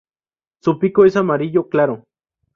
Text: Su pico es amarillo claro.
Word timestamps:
Su 0.63 0.79
pico 0.79 1.05
es 1.05 1.15
amarillo 1.15 1.69
claro. 1.69 2.05